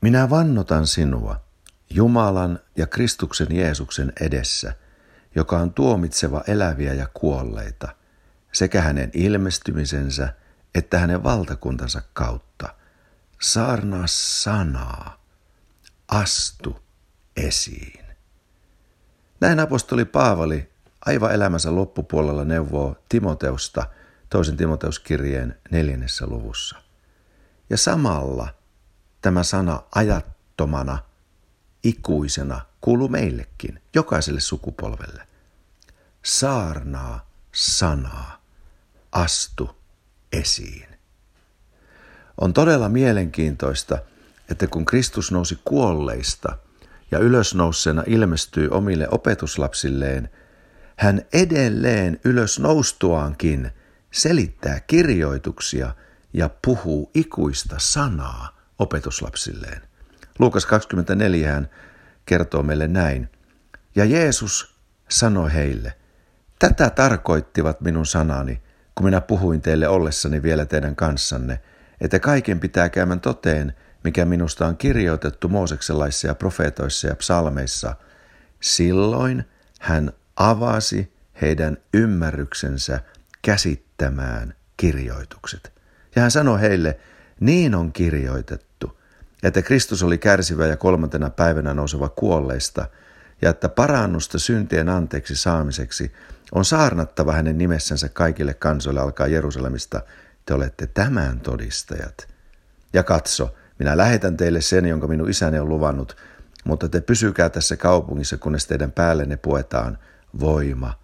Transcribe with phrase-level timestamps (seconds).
[0.00, 1.40] Minä vannotan sinua,
[1.90, 4.74] Jumalan ja Kristuksen Jeesuksen edessä,
[5.34, 7.88] joka on tuomitseva eläviä ja kuolleita,
[8.52, 10.34] sekä hänen ilmestymisensä
[10.74, 12.74] että hänen valtakuntansa kautta.
[13.40, 15.22] Saarnaa sanaa,
[16.08, 16.78] astu
[17.36, 18.04] esiin.
[19.40, 20.72] Näin apostoli Paavali
[21.06, 23.86] aivan elämänsä loppupuolella neuvoo Timoteusta
[24.30, 26.76] toisen Timoteuskirjeen neljännessä luvussa.
[27.70, 28.48] Ja samalla
[29.26, 30.98] tämä sana ajattomana,
[31.84, 35.26] ikuisena kuuluu meillekin, jokaiselle sukupolvelle.
[36.24, 38.42] Saarnaa sanaa,
[39.12, 39.70] astu
[40.32, 40.88] esiin.
[42.40, 43.98] On todella mielenkiintoista,
[44.50, 46.58] että kun Kristus nousi kuolleista
[47.10, 50.30] ja ylösnousseena ilmestyy omille opetuslapsilleen,
[50.96, 53.70] hän edelleen ylösnoustuaankin
[54.10, 55.94] selittää kirjoituksia
[56.32, 59.82] ja puhuu ikuista sanaa opetuslapsilleen.
[60.38, 61.70] Luukas 24 hän
[62.26, 63.30] kertoo meille näin.
[63.94, 64.76] Ja Jeesus
[65.08, 65.94] sanoi heille,
[66.58, 68.62] tätä tarkoittivat minun sanani,
[68.94, 71.60] kun minä puhuin teille ollessani vielä teidän kanssanne,
[72.00, 77.96] että kaiken pitää käymän toteen, mikä minusta on kirjoitettu Mooseksen laissa ja profeetoissa ja psalmeissa.
[78.60, 79.44] Silloin
[79.80, 83.00] hän avasi heidän ymmärryksensä
[83.42, 85.72] käsittämään kirjoitukset.
[86.16, 87.00] Ja hän sanoi heille,
[87.40, 88.65] niin on kirjoitettu,
[89.46, 92.86] että Kristus oli kärsivä ja kolmantena päivänä nouseva kuolleista,
[93.42, 96.12] ja että parannusta syntien anteeksi saamiseksi
[96.52, 100.00] on saarnattava hänen nimessänsä kaikille kansoille alkaa Jerusalemista,
[100.46, 102.28] te olette tämän todistajat.
[102.92, 106.16] Ja katso, minä lähetän teille sen, jonka minun isäni on luvannut,
[106.64, 109.98] mutta te pysykää tässä kaupungissa, kunnes teidän päällenne puetaan
[110.40, 110.98] voima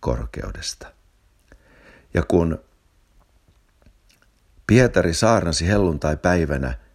[0.00, 0.86] korkeudesta.
[2.14, 2.58] Ja kun
[4.66, 6.85] Pietari saarnasi helluntai-päivänä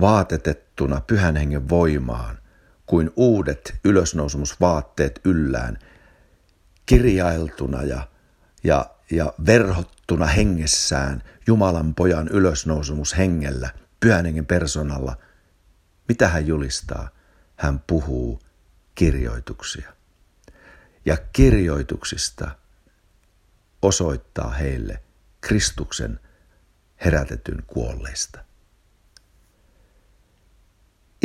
[0.00, 2.38] vaatetettuna pyhän hengen voimaan,
[2.86, 5.78] kuin uudet ylösnousumusvaatteet yllään,
[6.86, 8.08] kirjailtuna ja,
[8.64, 15.16] ja, ja verhottuna hengessään Jumalan pojan ylösnousumus hengellä, pyhän hengen persoonalla.
[16.08, 17.08] Mitä hän julistaa?
[17.56, 18.40] Hän puhuu
[18.94, 19.92] kirjoituksia.
[21.04, 22.50] Ja kirjoituksista
[23.82, 25.02] osoittaa heille
[25.40, 26.20] Kristuksen
[27.04, 28.44] herätetyn kuolleista.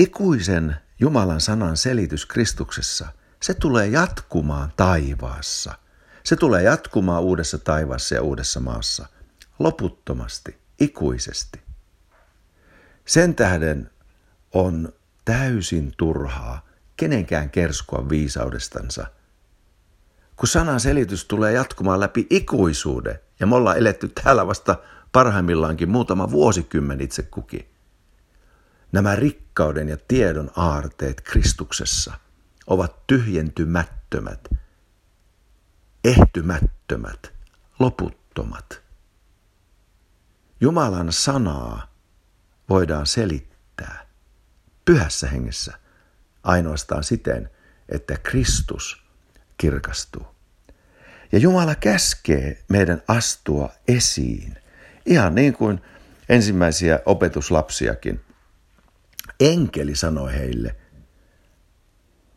[0.01, 3.07] Ikuisen Jumalan sanan selitys Kristuksessa,
[3.41, 5.73] se tulee jatkumaan taivaassa.
[6.23, 9.07] Se tulee jatkumaan uudessa taivaassa ja uudessa maassa.
[9.59, 11.61] Loputtomasti, ikuisesti.
[13.05, 13.89] Sen tähden
[14.53, 14.93] on
[15.25, 16.65] täysin turhaa
[16.97, 19.07] kenenkään kerskua viisaudestansa.
[20.35, 24.77] Kun sanan selitys tulee jatkumaan läpi ikuisuuden, ja me ollaan eletty täällä vasta
[25.11, 27.71] parhaimmillaankin muutama vuosikymmen itse kukin.
[28.91, 32.13] Nämä rikkauden ja tiedon aarteet Kristuksessa
[32.67, 34.49] ovat tyhjentymättömät,
[36.03, 37.33] ehtymättömät,
[37.79, 38.81] loputtomat.
[40.61, 41.93] Jumalan sanaa
[42.69, 44.05] voidaan selittää
[44.85, 45.73] pyhässä hengessä
[46.43, 47.49] ainoastaan siten,
[47.89, 49.03] että Kristus
[49.57, 50.25] kirkastuu.
[51.31, 54.55] Ja Jumala käskee meidän astua esiin,
[55.05, 55.81] ihan niin kuin
[56.29, 58.21] ensimmäisiä opetuslapsiakin.
[59.39, 60.75] Enkeli sanoi heille,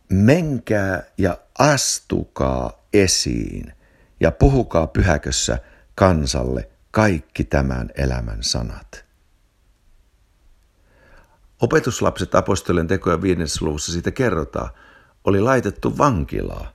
[0.09, 3.73] menkää ja astukaa esiin
[4.21, 5.59] ja puhukaa pyhäkössä
[5.95, 9.05] kansalle kaikki tämän elämän sanat.
[11.63, 14.71] Opetuslapset apostolien tekoja viidennessä luvussa siitä kerrotaan,
[15.25, 16.73] oli laitettu vankilaa.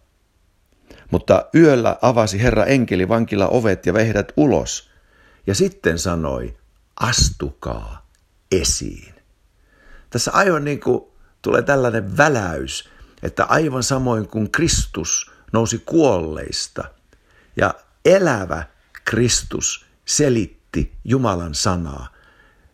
[1.11, 4.89] Mutta yöllä avasi Herra enkeli vankila ovet ja vehdät ulos,
[5.47, 6.57] ja sitten sanoi,
[6.99, 8.09] astukaa
[8.51, 9.18] esiin.
[10.09, 11.03] Tässä aivan niin kuin
[11.41, 12.89] tulee tällainen väläys,
[13.23, 16.83] että aivan samoin kuin Kristus nousi kuolleista
[17.55, 17.73] ja
[18.05, 18.63] elävä
[19.05, 22.07] Kristus selitti Jumalan sanaa,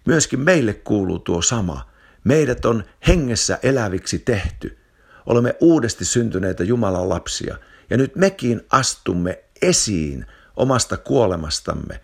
[0.06, 1.90] myöskin meille kuuluu tuo sama.
[2.24, 4.78] Meidät on hengessä eläviksi tehty.
[5.26, 7.58] Olemme uudesti syntyneitä Jumalan lapsia
[7.90, 12.02] ja nyt mekin astumme esiin omasta kuolemastamme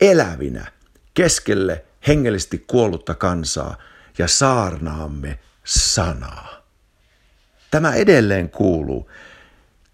[0.00, 0.72] elävinä
[1.14, 3.76] keskelle hengellisesti kuollutta kansaa
[4.18, 6.48] ja saarnaamme sanaa.
[7.70, 9.10] Tämä edelleen kuuluu.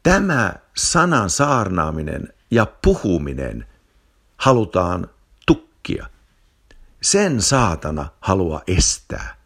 [0.03, 3.67] Tämä sanan saarnaaminen ja puhuminen
[4.37, 5.11] halutaan
[5.47, 6.07] tukkia.
[7.03, 9.37] Sen saatana haluaa estää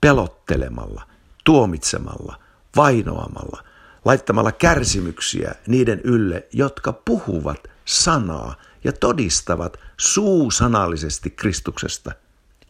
[0.00, 1.08] pelottelemalla,
[1.44, 2.40] tuomitsemalla,
[2.76, 3.64] vainoamalla,
[4.04, 8.54] laittamalla kärsimyksiä niiden ylle, jotka puhuvat sanaa
[8.84, 12.12] ja todistavat suusanallisesti Kristuksesta,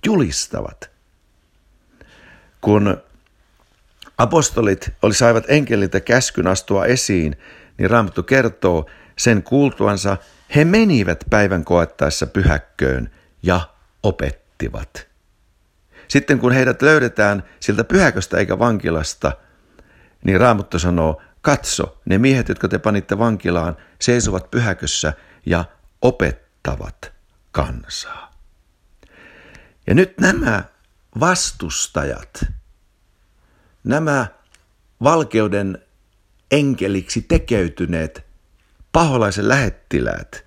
[0.07, 0.96] julistavat.
[2.61, 3.03] Kun
[4.19, 7.37] apostolit oli saivat enkeliltä käskyn astua esiin,
[7.79, 8.87] niin Raamattu kertoo
[9.19, 10.17] sen kuultuansa,
[10.57, 13.11] he menivät päivän koettaessa pyhäkköön
[13.43, 13.61] ja
[14.03, 15.07] opettivat.
[16.09, 19.33] Sitten kun heidät löydetään siltä pyhäköstä eikä vankilasta,
[20.25, 25.13] niin Raamattu sanoo, katso, ne miehet, jotka te panitte vankilaan, seisovat pyhäkössä
[25.47, 25.65] ja
[26.03, 27.13] opettavat
[27.53, 28.31] kansaa.
[29.87, 30.65] Ja nyt nämä
[31.21, 32.45] vastustajat,
[33.85, 34.27] nämä
[35.03, 35.79] valkeuden
[36.51, 38.27] enkeliksi tekeytyneet
[38.93, 40.47] paholaisen lähettiläät,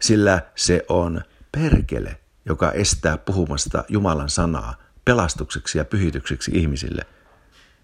[0.00, 1.22] sillä se on
[1.52, 7.02] perkele, joka estää puhumasta Jumalan sanaa pelastukseksi ja pyhitykseksi ihmisille.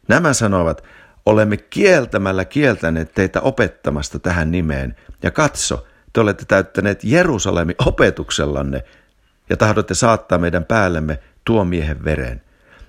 [0.09, 0.85] Nämä sanovat,
[1.27, 8.85] olemme kieltämällä kieltäneet teitä opettamasta tähän nimeen, ja katso, te olette täyttäneet Jerusalemin opetuksellanne
[9.51, 12.43] ja tahdotte saattaa meidän päällemme tuo miehen veren.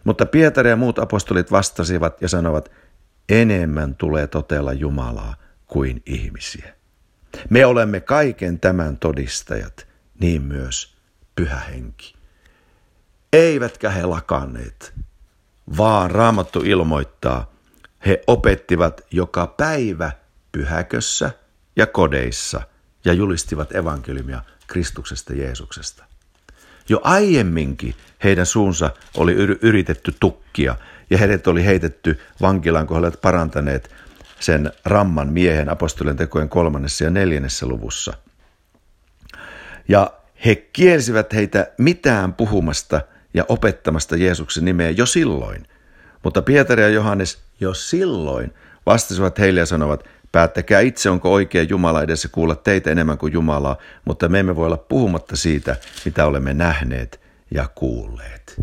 [0.03, 2.71] Mutta Pietari ja muut apostolit vastasivat ja sanovat,
[3.29, 5.35] enemmän tulee totella Jumalaa
[5.67, 6.73] kuin ihmisiä.
[7.49, 9.87] Me olemme kaiken tämän todistajat,
[10.19, 10.95] niin myös
[11.35, 12.13] pyhä henki.
[13.33, 14.93] Eivätkä he lakanneet,
[15.77, 17.53] vaan Raamattu ilmoittaa,
[18.05, 20.11] he opettivat joka päivä
[20.51, 21.31] pyhäkössä
[21.75, 22.61] ja kodeissa
[23.05, 26.05] ja julistivat evankeliumia Kristuksesta Jeesuksesta.
[26.89, 30.75] Jo aiemminkin heidän suunsa oli yritetty tukkia
[31.09, 33.91] ja heidät oli heitetty vankilaan, kun he olivat parantaneet
[34.39, 38.13] sen ramman miehen apostolien tekojen kolmannessa ja neljännessä luvussa.
[39.87, 40.13] Ja
[40.45, 43.01] he kielsivät heitä mitään puhumasta
[43.33, 45.67] ja opettamasta Jeesuksen nimeä jo silloin.
[46.23, 48.53] Mutta Pietari ja Johannes jo silloin
[48.85, 50.03] vastasivat heille ja sanovat,
[50.33, 54.65] Päättäkää itse, onko oikea Jumala edessä kuulla teitä enemmän kuin Jumalaa, mutta me emme voi
[54.65, 55.75] olla puhumatta siitä,
[56.05, 57.21] mitä olemme nähneet
[57.51, 58.61] ja kuulleet.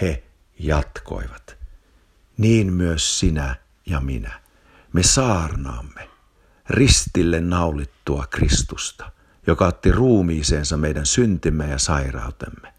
[0.00, 0.22] He
[0.58, 1.56] jatkoivat.
[2.38, 3.56] Niin myös sinä
[3.86, 4.40] ja minä.
[4.92, 6.08] Me saarnaamme
[6.70, 9.10] ristille naulittua Kristusta,
[9.46, 12.72] joka otti ruumiiseensa meidän syntimme ja sairautemme,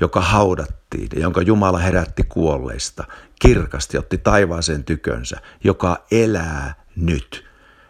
[0.00, 3.04] joka haudattiin ja jonka Jumala herätti kuolleista,
[3.40, 7.46] kirkasti otti taivaaseen tykönsä, joka elää nyt–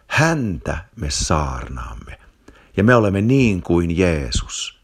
[0.06, 2.18] Häntä me saarnaamme.
[2.76, 4.80] Ja me olemme niin kuin Jeesus.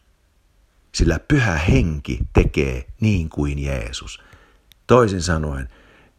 [0.92, 4.20] Sillä pyhä henki tekee niin kuin Jeesus.
[4.86, 5.68] Toisin sanoen,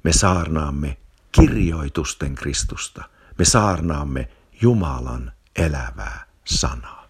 [0.04, 0.98] me saarnaamme
[1.32, 3.04] kirjoitusten Kristusta.
[3.38, 4.30] Me saarnaamme
[4.62, 7.03] Jumalan elävää sanaa.